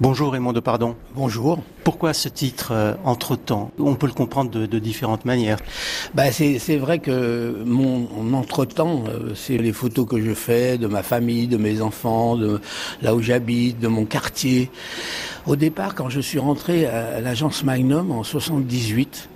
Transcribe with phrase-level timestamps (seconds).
[0.00, 0.94] Bonjour Raymond de Pardon.
[1.16, 1.58] Bonjour.
[1.82, 3.72] Pourquoi ce titre euh, Entre-temps?
[3.80, 5.58] On peut le comprendre de, de différentes manières.
[6.14, 10.86] Bah c'est vrai que mon, mon entre-temps, euh, c'est les photos que je fais de
[10.86, 12.60] ma famille, de mes enfants, de
[13.02, 14.70] là où j'habite, de mon quartier.
[15.48, 19.28] Au départ, quand je suis rentré à l'agence Magnum en 78,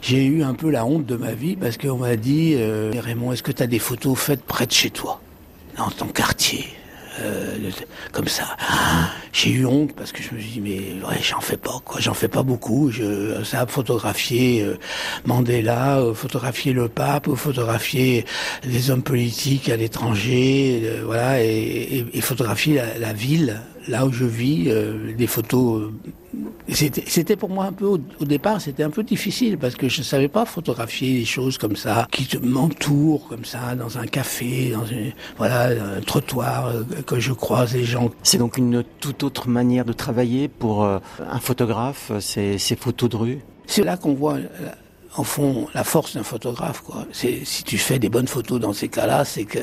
[0.00, 3.32] j'ai eu un peu la honte de ma vie parce qu'on m'a dit euh, Raymond,
[3.32, 5.20] est-ce que tu as des photos faites près de chez toi,
[5.76, 6.77] dans ton quartier?
[7.20, 7.70] Euh,
[8.12, 8.56] comme ça.
[9.32, 12.00] J'ai eu honte parce que je me suis dit mais ouais j'en fais pas quoi,
[12.00, 12.90] j'en fais pas beaucoup.
[12.90, 14.78] Je ça photographier euh,
[15.24, 18.24] Mandela, euh, photographier le pape, photographier
[18.64, 24.70] des hommes politiques à l'étranger, euh, voilà et, photographier la, ville là où je vis,
[25.16, 25.90] des photos
[26.70, 30.04] c'était pour moi un peu au, départ, c'était un peu difficile parce que je ne
[30.04, 34.84] savais pas photographier des choses comme ça qui m'entourent comme ça dans un café, dans
[34.84, 38.10] une, voilà un trottoir euh, que je croise les gens.
[38.22, 40.98] C'est donc une toute autre manière de travailler pour euh,
[41.30, 43.38] un photographe, ces, ces photos de rue?
[43.66, 44.38] C'est là qu'on voit
[45.16, 46.82] en fond la force d'un photographe.
[46.82, 47.06] Quoi.
[47.12, 49.58] C'est, si tu fais des bonnes photos dans ces cas-là, c'est que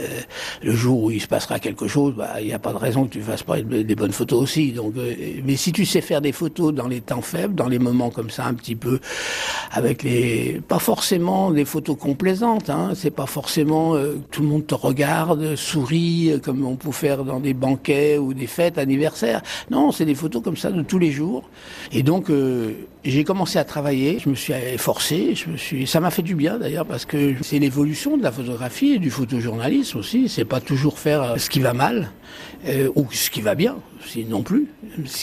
[0.61, 3.05] le jour où il se passera quelque chose, bah, il n'y a pas de raison
[3.05, 4.71] que tu fasses pas des bonnes photos aussi.
[4.71, 7.79] Donc, euh, mais si tu sais faire des photos dans les temps faibles, dans les
[7.79, 8.99] moments comme ça, un petit peu,
[9.71, 12.69] avec les, pas forcément des photos complaisantes.
[12.69, 16.91] Hein, c'est pas forcément euh, tout le monde te regarde, sourit, euh, comme on peut
[16.91, 19.41] faire dans des banquets ou des fêtes anniversaires.
[19.69, 21.49] Non, c'est des photos comme ça de tous les jours.
[21.91, 22.31] Et donc,
[23.03, 24.19] j'ai commencé à travailler.
[24.19, 24.53] Je me suis
[25.86, 29.11] ça m'a fait du bien d'ailleurs parce que c'est l'évolution de la photographie et du
[29.11, 30.30] photojournalisme aussi.
[30.30, 32.11] C'est pas toujours faire euh, ce qui va mal
[32.67, 33.78] euh, ou ce qui va bien,
[34.28, 34.67] non plus,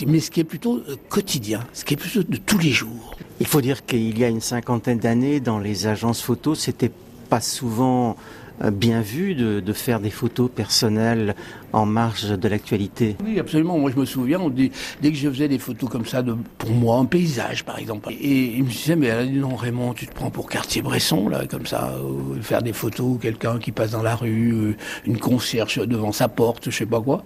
[0.06, 3.16] mais ce qui est plutôt euh, quotidien, ce qui est plutôt de tous les jours.
[3.40, 6.90] Il faut dire qu'il y a une cinquantaine d'années, dans les agences photos, c'était
[7.33, 8.14] pas souvent
[8.62, 11.34] euh, bien vu de, faire des photos personnelles
[11.72, 13.16] en marge de l'actualité.
[13.24, 13.78] Oui, absolument.
[13.78, 16.70] Moi, je me souviens, on dès que je faisais des photos comme ça, de, pour
[16.70, 20.30] moi, un paysage, par exemple, et il me disait, mais non, Raymond, tu te prends
[20.30, 21.94] pour Cartier-Bresson, là, comme ça,
[22.42, 26.67] faire des photos, quelqu'un qui passe dans la rue, euh, une concierge devant sa porte,
[26.67, 27.24] je sais pas quoi.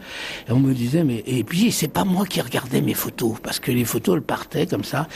[0.49, 3.59] Et on me disait, mais, et puis, c'est pas moi qui regardais mes photos, parce
[3.59, 5.09] que les photos, elles partaient comme ça.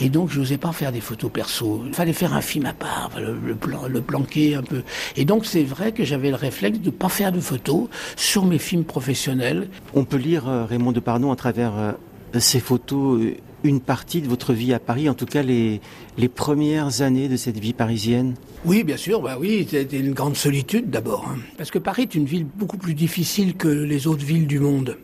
[0.00, 1.84] Et donc, je n'osais pas faire des photos perso.
[1.86, 4.82] Il fallait faire un film à part, le, plan, le planquer un peu.
[5.16, 8.44] Et donc, c'est vrai que j'avais le réflexe de ne pas faire de photos sur
[8.44, 9.68] mes films professionnels.
[9.94, 11.92] On peut lire euh, Raymond Depardon à travers euh,
[12.38, 15.80] ces photos euh, une partie de votre vie à Paris, en tout cas les,
[16.18, 18.34] les premières années de cette vie parisienne
[18.66, 21.26] Oui, bien sûr, bah oui, c'était une grande solitude d'abord.
[21.26, 21.38] Hein.
[21.56, 24.98] Parce que Paris est une ville beaucoup plus difficile que les autres villes du monde.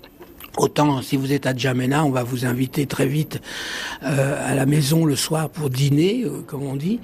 [0.58, 3.40] Autant si vous êtes à Djamena, on va vous inviter très vite
[4.02, 6.98] euh, à la maison le soir pour dîner, euh, comme on dit,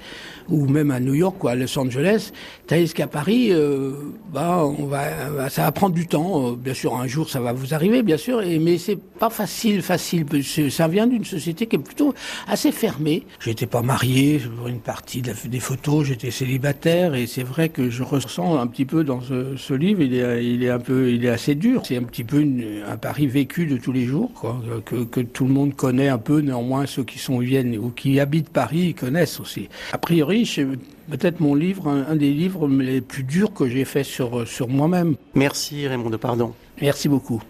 [0.49, 2.31] ou même à New York ou à Los Angeles.
[2.67, 3.93] Tandis qu'à Paris, euh,
[4.33, 6.51] bah, bah, ça va prendre du temps.
[6.51, 9.81] Bien sûr, un jour, ça va vous arriver, bien sûr, et, mais c'est pas facile,
[9.81, 10.25] facile.
[10.69, 12.13] Ça vient d'une société qui est plutôt
[12.47, 13.25] assez fermée.
[13.39, 18.03] J'étais pas marié pour une partie des photos, j'étais célibataire, et c'est vrai que je
[18.03, 21.29] ressens un petit peu dans ce, livre, il est, il est un peu, il est
[21.29, 21.83] assez dur.
[21.85, 25.21] C'est un petit peu une, un Paris vécu de tous les jours, quoi, que, que,
[25.21, 28.95] tout le monde connaît un peu, néanmoins ceux qui sont viennent ou qui habitent Paris
[28.95, 29.69] connaissent aussi.
[29.91, 30.65] A priori, c'est
[31.11, 34.67] peut-être mon livre, un, un, des livres les plus durs que j'ai fait sur, sur
[34.67, 35.15] moi-même.
[35.35, 36.53] Merci Raymond de Pardon.
[36.81, 37.41] Merci beaucoup.